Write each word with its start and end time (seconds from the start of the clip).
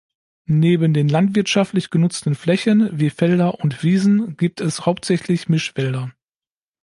Neben 0.47 0.95
den 0.95 1.07
landwirtschaftlich 1.09 1.91
genutzten 1.91 2.33
Flächen, 2.33 2.89
wie 2.99 3.11
Felder 3.11 3.59
und 3.59 3.83
Wiesen, 3.83 4.35
gibt 4.35 4.59
es 4.59 4.87
hauptsächlich 4.87 5.47
Mischwälder. 5.47 6.11